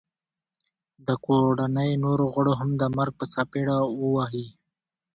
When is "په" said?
3.19-3.25